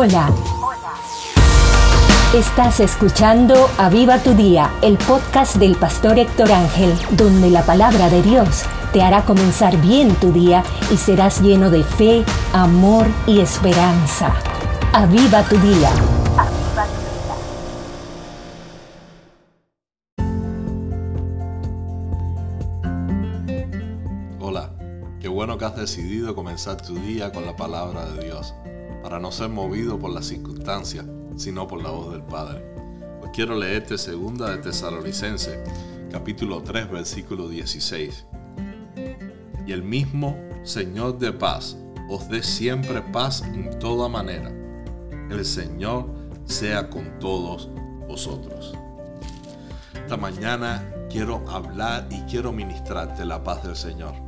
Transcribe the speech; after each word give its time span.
Hola. 0.00 0.30
Estás 2.32 2.78
escuchando 2.78 3.68
Aviva 3.78 4.18
tu 4.20 4.32
Día, 4.32 4.70
el 4.80 4.96
podcast 4.96 5.56
del 5.56 5.74
pastor 5.74 6.20
Héctor 6.20 6.52
Ángel, 6.52 6.94
donde 7.16 7.50
la 7.50 7.64
palabra 7.64 8.08
de 8.08 8.22
Dios 8.22 8.62
te 8.92 9.02
hará 9.02 9.24
comenzar 9.24 9.76
bien 9.78 10.14
tu 10.14 10.30
día 10.30 10.62
y 10.92 10.96
serás 10.96 11.40
lleno 11.40 11.68
de 11.68 11.82
fe, 11.82 12.24
amor 12.52 13.08
y 13.26 13.40
esperanza. 13.40 14.34
Aviva 14.92 15.42
tu 15.42 15.58
Día. 15.58 15.90
Decidido 25.78 26.34
comenzar 26.34 26.76
tu 26.82 26.94
día 26.96 27.32
con 27.32 27.46
la 27.46 27.56
palabra 27.56 28.04
de 28.10 28.24
Dios, 28.24 28.52
para 29.02 29.20
no 29.20 29.30
ser 29.30 29.48
movido 29.48 29.98
por 29.98 30.10
las 30.10 30.26
circunstancias 30.26 31.06
sino 31.36 31.68
por 31.68 31.80
la 31.80 31.90
voz 31.90 32.12
del 32.12 32.22
Padre. 32.22 32.64
Hoy 33.22 33.28
quiero 33.32 33.54
leerte 33.54 33.96
segunda 33.96 34.50
de 34.50 34.58
Tesalonicense, 34.58 35.62
capítulo 36.10 36.62
3, 36.62 36.90
versículo 36.90 37.48
16. 37.48 38.26
Y 39.64 39.72
el 39.72 39.84
mismo 39.84 40.36
Señor 40.64 41.18
de 41.18 41.32
paz 41.32 41.76
os 42.10 42.28
dé 42.28 42.42
siempre 42.42 43.00
paz 43.00 43.42
en 43.42 43.78
toda 43.78 44.08
manera. 44.08 44.50
El 45.30 45.44
Señor 45.44 46.06
sea 46.44 46.90
con 46.90 47.20
todos 47.20 47.70
vosotros. 48.08 48.74
Esta 49.94 50.16
mañana 50.16 50.92
quiero 51.08 51.48
hablar 51.48 52.08
y 52.10 52.20
quiero 52.22 52.52
ministrarte 52.52 53.24
la 53.24 53.44
paz 53.44 53.62
del 53.62 53.76
Señor 53.76 54.27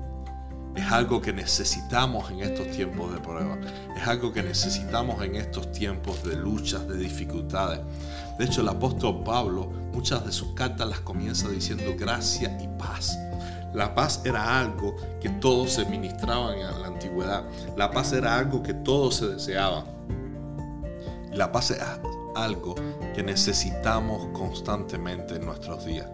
es 0.77 0.93
algo 0.93 1.21
que 1.21 1.33
necesitamos 1.33 2.31
en 2.31 2.41
estos 2.41 2.71
tiempos 2.71 3.13
de 3.13 3.21
prueba. 3.21 3.59
Es 3.97 4.07
algo 4.07 4.33
que 4.33 4.43
necesitamos 4.43 5.23
en 5.23 5.37
estos 5.37 5.73
tiempos 5.73 6.23
de 6.23 6.37
luchas, 6.37 6.87
de 6.87 6.97
dificultades. 6.97 7.81
De 8.39 8.45
hecho, 8.45 8.61
el 8.61 8.69
apóstol 8.69 9.23
Pablo, 9.25 9.71
muchas 9.93 10.25
de 10.25 10.33
sus 10.33 10.53
cartas 10.55 10.89
las 10.89 11.01
comienza 11.01 11.49
diciendo 11.49 11.95
gracia 11.99 12.57
y 12.63 12.69
paz. 12.79 13.19
La 13.75 13.95
paz 13.95 14.23
era 14.25 14.59
algo 14.59 14.97
que 15.21 15.29
todos 15.29 15.73
se 15.73 15.85
ministraban 15.85 16.59
en 16.59 16.81
la 16.81 16.87
antigüedad. 16.89 17.45
La 17.77 17.91
paz 17.91 18.13
era 18.13 18.37
algo 18.37 18.63
que 18.63 18.75
todos 18.75 19.17
se 19.17 19.29
deseaban. 19.29 19.85
La 21.33 21.53
paz 21.53 21.71
es 21.71 21.81
algo 22.35 22.75
que 23.15 23.23
necesitamos 23.23 24.29
constantemente 24.33 25.37
en 25.37 25.47
nuestros 25.47 25.85
días. 25.85 26.09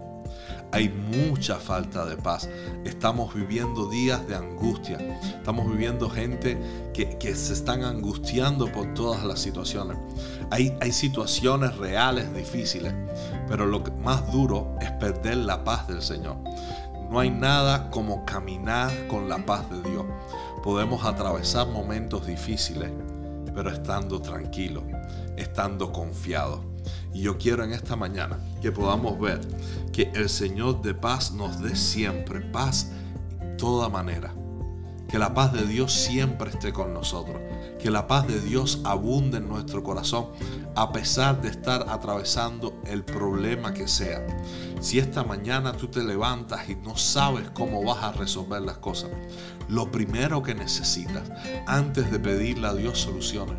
Hay 0.72 0.88
mucha 0.88 1.56
falta 1.56 2.04
de 2.04 2.16
paz. 2.16 2.48
Estamos 2.84 3.34
viviendo 3.34 3.88
días 3.88 4.26
de 4.26 4.34
angustia. 4.34 4.98
Estamos 5.36 5.70
viviendo 5.70 6.10
gente 6.10 6.58
que, 6.92 7.34
se 7.34 7.52
están 7.52 7.84
angustiando 7.84 8.70
por 8.72 8.92
todas 8.94 9.24
las 9.24 9.40
situaciones. 9.40 9.96
Hay, 10.50 10.76
hay 10.80 10.92
situaciones 10.92 11.76
reales 11.76 12.34
difíciles, 12.34 12.94
pero 13.48 13.66
lo 13.66 13.82
más 14.02 14.30
duro 14.32 14.76
es 14.80 14.90
perder 14.92 15.38
la 15.38 15.64
paz 15.64 15.86
del 15.88 16.02
Señor. 16.02 16.36
No 17.10 17.20
hay 17.20 17.30
nada 17.30 17.90
como 17.90 18.24
caminar 18.24 19.06
con 19.06 19.28
la 19.28 19.44
paz 19.46 19.70
de 19.70 19.88
Dios. 19.88 20.04
Podemos 20.62 21.04
atravesar 21.04 21.68
momentos 21.68 22.26
difíciles, 22.26 22.90
pero 23.54 23.70
estando 23.70 24.20
tranquilos, 24.20 24.82
estando 25.36 25.92
confiados. 25.92 26.60
Y 27.16 27.22
yo 27.22 27.38
quiero 27.38 27.64
en 27.64 27.72
esta 27.72 27.96
mañana 27.96 28.38
que 28.60 28.70
podamos 28.70 29.18
ver 29.18 29.40
que 29.90 30.12
el 30.14 30.28
Señor 30.28 30.82
de 30.82 30.92
paz 30.92 31.32
nos 31.32 31.62
dé 31.62 31.74
siempre 31.74 32.42
paz 32.42 32.90
en 33.40 33.56
toda 33.56 33.88
manera. 33.88 34.34
Que 35.08 35.18
la 35.18 35.32
paz 35.32 35.54
de 35.54 35.66
Dios 35.66 35.94
siempre 35.94 36.50
esté 36.50 36.74
con 36.74 36.92
nosotros. 36.92 37.40
Que 37.78 37.90
la 37.90 38.06
paz 38.06 38.26
de 38.28 38.38
Dios 38.38 38.82
abunde 38.84 39.38
en 39.38 39.48
nuestro 39.48 39.82
corazón 39.82 40.26
a 40.74 40.92
pesar 40.92 41.40
de 41.40 41.48
estar 41.48 41.86
atravesando 41.88 42.82
el 42.84 43.02
problema 43.02 43.72
que 43.72 43.88
sea. 43.88 44.26
Si 44.80 44.98
esta 44.98 45.24
mañana 45.24 45.72
tú 45.72 45.88
te 45.88 46.04
levantas 46.04 46.68
y 46.68 46.74
no 46.74 46.98
sabes 46.98 47.48
cómo 47.54 47.82
vas 47.82 48.04
a 48.04 48.12
resolver 48.12 48.60
las 48.60 48.76
cosas, 48.76 49.08
lo 49.70 49.90
primero 49.90 50.42
que 50.42 50.54
necesitas 50.54 51.32
antes 51.66 52.10
de 52.10 52.18
pedirle 52.18 52.66
a 52.66 52.74
Dios 52.74 53.00
soluciones 53.00 53.56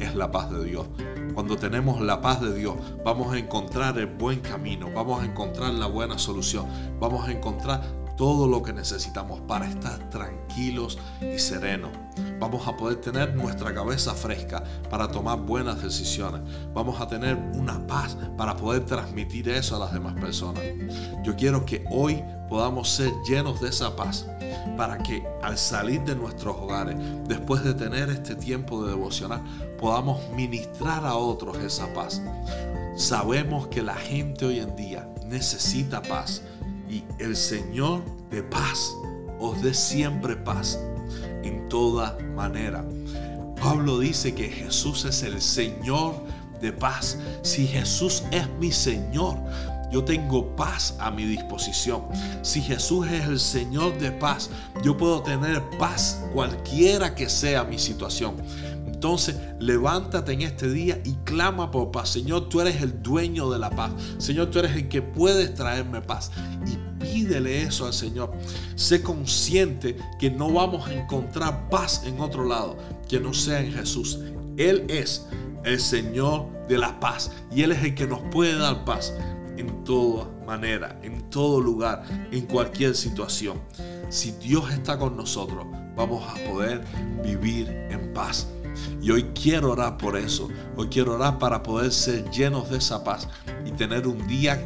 es 0.00 0.14
la 0.14 0.30
paz 0.30 0.50
de 0.50 0.64
Dios. 0.64 0.86
Cuando 1.34 1.56
tenemos 1.56 2.00
la 2.00 2.20
paz 2.20 2.40
de 2.40 2.54
Dios, 2.54 2.76
vamos 3.04 3.32
a 3.32 3.38
encontrar 3.38 3.98
el 3.98 4.06
buen 4.06 4.40
camino, 4.40 4.90
vamos 4.94 5.22
a 5.22 5.26
encontrar 5.26 5.72
la 5.74 5.86
buena 5.86 6.18
solución, 6.18 6.66
vamos 7.00 7.28
a 7.28 7.32
encontrar 7.32 7.82
todo 8.16 8.46
lo 8.46 8.62
que 8.62 8.72
necesitamos 8.72 9.40
para 9.42 9.68
estar 9.68 10.10
tranquilos 10.10 10.98
y 11.20 11.38
serenos. 11.38 11.90
Vamos 12.44 12.68
a 12.68 12.76
poder 12.76 13.00
tener 13.00 13.34
nuestra 13.34 13.72
cabeza 13.72 14.12
fresca 14.12 14.62
para 14.90 15.08
tomar 15.08 15.38
buenas 15.38 15.82
decisiones. 15.82 16.42
Vamos 16.74 17.00
a 17.00 17.08
tener 17.08 17.36
una 17.54 17.86
paz 17.86 18.18
para 18.36 18.54
poder 18.54 18.84
transmitir 18.84 19.48
eso 19.48 19.76
a 19.76 19.78
las 19.78 19.94
demás 19.94 20.12
personas. 20.12 20.62
Yo 21.22 21.34
quiero 21.36 21.64
que 21.64 21.86
hoy 21.90 22.22
podamos 22.50 22.90
ser 22.90 23.10
llenos 23.26 23.62
de 23.62 23.70
esa 23.70 23.96
paz 23.96 24.26
para 24.76 24.98
que 24.98 25.26
al 25.42 25.56
salir 25.56 26.02
de 26.02 26.14
nuestros 26.14 26.54
hogares, 26.54 26.96
después 27.26 27.64
de 27.64 27.72
tener 27.72 28.10
este 28.10 28.34
tiempo 28.34 28.84
de 28.84 28.90
devocionar, 28.90 29.40
podamos 29.80 30.20
ministrar 30.36 31.06
a 31.06 31.14
otros 31.14 31.56
esa 31.60 31.94
paz. 31.94 32.20
Sabemos 32.94 33.68
que 33.68 33.82
la 33.82 33.94
gente 33.94 34.44
hoy 34.44 34.58
en 34.58 34.76
día 34.76 35.08
necesita 35.24 36.02
paz 36.02 36.42
y 36.90 37.04
el 37.18 37.36
Señor 37.36 38.02
de 38.28 38.42
paz 38.42 38.94
os 39.40 39.62
dé 39.62 39.72
siempre 39.72 40.36
paz 40.36 40.78
en 41.44 41.68
toda 41.68 42.18
manera. 42.34 42.84
Pablo 43.60 43.98
dice 43.98 44.34
que 44.34 44.48
Jesús 44.48 45.04
es 45.04 45.22
el 45.22 45.40
Señor 45.40 46.14
de 46.60 46.72
paz. 46.72 47.18
Si 47.42 47.66
Jesús 47.66 48.24
es 48.30 48.48
mi 48.58 48.72
Señor, 48.72 49.38
yo 49.90 50.02
tengo 50.04 50.56
paz 50.56 50.96
a 50.98 51.10
mi 51.10 51.24
disposición. 51.24 52.02
Si 52.42 52.60
Jesús 52.60 53.06
es 53.06 53.26
el 53.26 53.38
Señor 53.38 53.96
de 53.98 54.10
paz, 54.10 54.50
yo 54.82 54.96
puedo 54.96 55.22
tener 55.22 55.62
paz 55.78 56.24
cualquiera 56.32 57.14
que 57.14 57.28
sea 57.28 57.64
mi 57.64 57.78
situación. 57.78 58.34
Entonces, 58.86 59.36
levántate 59.60 60.32
en 60.32 60.42
este 60.42 60.70
día 60.70 61.00
y 61.04 61.12
clama 61.24 61.70
por 61.70 61.90
paz. 61.90 62.08
Señor, 62.08 62.48
tú 62.48 62.60
eres 62.60 62.82
el 62.82 63.02
dueño 63.02 63.50
de 63.50 63.58
la 63.58 63.70
paz. 63.70 63.92
Señor, 64.18 64.50
tú 64.50 64.58
eres 64.58 64.74
el 64.74 64.88
que 64.88 65.02
puedes 65.02 65.54
traerme 65.54 66.00
paz. 66.00 66.30
Pídele 67.24 67.62
eso 67.62 67.86
al 67.86 67.92
Señor. 67.94 68.32
Sé 68.76 69.02
consciente 69.02 69.96
que 70.18 70.30
no 70.30 70.52
vamos 70.52 70.86
a 70.86 70.94
encontrar 70.94 71.68
paz 71.70 72.02
en 72.04 72.20
otro 72.20 72.44
lado 72.44 72.76
que 73.08 73.18
no 73.18 73.32
sea 73.32 73.60
en 73.60 73.72
Jesús. 73.72 74.18
Él 74.56 74.84
es 74.88 75.26
el 75.64 75.80
Señor 75.80 76.48
de 76.68 76.78
la 76.78 77.00
paz 77.00 77.32
y 77.50 77.62
Él 77.62 77.72
es 77.72 77.82
el 77.82 77.94
que 77.94 78.06
nos 78.06 78.20
puede 78.30 78.58
dar 78.58 78.84
paz 78.84 79.14
en 79.56 79.84
toda 79.84 80.28
manera, 80.46 80.98
en 81.02 81.30
todo 81.30 81.60
lugar, 81.60 82.04
en 82.30 82.42
cualquier 82.42 82.94
situación. 82.94 83.58
Si 84.10 84.32
Dios 84.32 84.70
está 84.72 84.98
con 84.98 85.16
nosotros, 85.16 85.66
vamos 85.96 86.22
a 86.28 86.34
poder 86.50 86.84
vivir 87.22 87.68
en 87.90 88.12
paz. 88.12 88.48
Y 89.00 89.10
hoy 89.10 89.24
quiero 89.40 89.72
orar 89.72 89.96
por 89.96 90.16
eso. 90.16 90.48
Hoy 90.76 90.88
quiero 90.88 91.14
orar 91.14 91.38
para 91.38 91.62
poder 91.62 91.90
ser 91.92 92.28
llenos 92.30 92.70
de 92.70 92.78
esa 92.78 93.02
paz 93.02 93.28
y 93.64 93.70
tener 93.70 94.06
un 94.06 94.26
día 94.26 94.62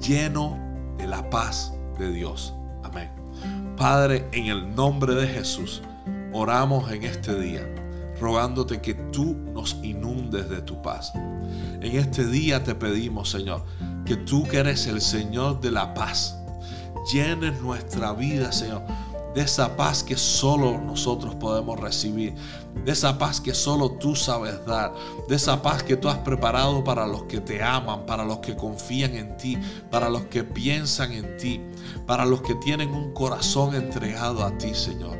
lleno 0.00 0.58
de 0.98 1.06
la 1.06 1.28
paz 1.30 1.72
Dios. 2.08 2.54
Amén. 2.82 3.10
Padre, 3.76 4.28
en 4.32 4.46
el 4.46 4.74
nombre 4.74 5.14
de 5.14 5.26
Jesús, 5.26 5.82
oramos 6.32 6.90
en 6.90 7.04
este 7.04 7.38
día, 7.38 7.66
rogándote 8.20 8.80
que 8.80 8.94
tú 8.94 9.34
nos 9.54 9.76
inundes 9.82 10.48
de 10.48 10.62
tu 10.62 10.80
paz. 10.82 11.12
En 11.14 11.96
este 11.96 12.26
día 12.26 12.62
te 12.62 12.74
pedimos, 12.74 13.30
Señor, 13.30 13.64
que 14.04 14.16
tú 14.16 14.46
que 14.46 14.58
eres 14.58 14.86
el 14.86 15.00
Señor 15.00 15.60
de 15.60 15.70
la 15.70 15.94
paz, 15.94 16.38
llenes 17.12 17.60
nuestra 17.60 18.12
vida, 18.12 18.52
Señor 18.52 18.82
de 19.34 19.42
esa 19.42 19.76
paz 19.76 20.02
que 20.02 20.16
solo 20.16 20.78
nosotros 20.78 21.34
podemos 21.36 21.78
recibir, 21.78 22.34
de 22.84 22.92
esa 22.92 23.18
paz 23.18 23.40
que 23.40 23.54
solo 23.54 23.92
tú 23.92 24.16
sabes 24.16 24.64
dar, 24.66 24.92
de 25.28 25.36
esa 25.36 25.62
paz 25.62 25.82
que 25.82 25.96
tú 25.96 26.08
has 26.08 26.18
preparado 26.18 26.82
para 26.82 27.06
los 27.06 27.24
que 27.24 27.40
te 27.40 27.62
aman, 27.62 28.06
para 28.06 28.24
los 28.24 28.38
que 28.38 28.56
confían 28.56 29.14
en 29.14 29.36
ti, 29.36 29.56
para 29.90 30.08
los 30.08 30.22
que 30.22 30.42
piensan 30.42 31.12
en 31.12 31.36
ti, 31.36 31.60
para 32.06 32.24
los 32.24 32.42
que 32.42 32.54
tienen 32.56 32.90
un 32.90 33.12
corazón 33.12 33.74
entregado 33.74 34.44
a 34.44 34.56
ti, 34.58 34.74
Señor. 34.74 35.16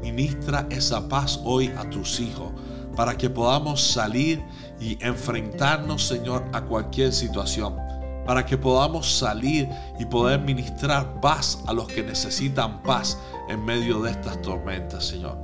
Ministra 0.00 0.66
esa 0.70 1.08
paz 1.08 1.40
hoy 1.44 1.72
a 1.76 1.88
tus 1.90 2.20
hijos 2.20 2.52
para 2.96 3.16
que 3.16 3.30
podamos 3.30 3.80
salir 3.80 4.42
y 4.80 4.98
enfrentarnos, 5.04 6.06
Señor, 6.06 6.44
a 6.52 6.62
cualquier 6.62 7.12
situación 7.12 7.89
para 8.26 8.44
que 8.44 8.56
podamos 8.56 9.18
salir 9.18 9.68
y 9.98 10.04
poder 10.04 10.40
ministrar 10.40 11.20
paz 11.20 11.62
a 11.66 11.72
los 11.72 11.86
que 11.88 12.02
necesitan 12.02 12.82
paz 12.82 13.18
en 13.48 13.64
medio 13.64 14.00
de 14.02 14.10
estas 14.10 14.40
tormentas, 14.42 15.04
Señor. 15.06 15.38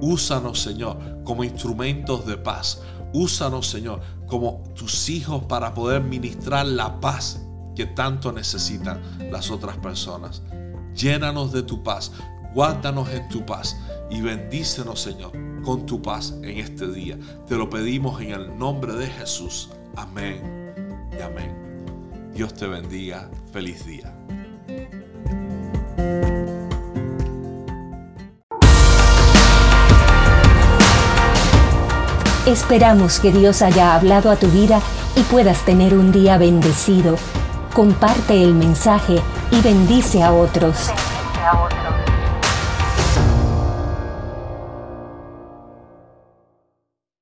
Úsanos, 0.00 0.60
Señor, 0.60 1.22
como 1.24 1.44
instrumentos 1.44 2.26
de 2.26 2.36
paz. 2.36 2.80
Úsanos, 3.12 3.68
Señor, 3.68 4.00
como 4.26 4.62
tus 4.74 5.08
hijos 5.08 5.44
para 5.44 5.74
poder 5.74 6.02
ministrar 6.02 6.66
la 6.66 7.00
paz 7.00 7.40
que 7.74 7.86
tanto 7.86 8.32
necesitan 8.32 9.00
las 9.30 9.50
otras 9.50 9.76
personas. 9.78 10.42
Llénanos 10.94 11.52
de 11.52 11.62
tu 11.62 11.82
paz. 11.82 12.12
Guárdanos 12.54 13.08
en 13.10 13.28
tu 13.28 13.46
paz 13.46 13.76
y 14.10 14.20
bendícenos, 14.20 15.00
Señor, 15.00 15.32
con 15.62 15.86
tu 15.86 16.02
paz 16.02 16.34
en 16.42 16.58
este 16.58 16.90
día. 16.90 17.18
Te 17.46 17.56
lo 17.56 17.70
pedimos 17.70 18.20
en 18.20 18.32
el 18.32 18.58
nombre 18.58 18.94
de 18.94 19.06
Jesús. 19.06 19.70
Amén 19.96 20.72
y 21.16 21.22
amén. 21.22 21.69
Dios 22.34 22.54
te 22.54 22.66
bendiga. 22.66 23.28
Feliz 23.52 23.84
día. 23.84 24.14
Esperamos 32.46 33.20
que 33.20 33.30
Dios 33.30 33.62
haya 33.62 33.94
hablado 33.94 34.30
a 34.30 34.36
tu 34.36 34.48
vida 34.48 34.80
y 35.14 35.22
puedas 35.22 35.64
tener 35.64 35.94
un 35.94 36.10
día 36.10 36.38
bendecido. 36.38 37.16
Comparte 37.74 38.42
el 38.42 38.54
mensaje 38.54 39.20
y 39.50 39.60
bendice 39.60 40.22
a 40.22 40.32
otros. 40.32 40.88
Bendice 40.88 41.44
a 41.44 41.62
otros. 41.62 41.79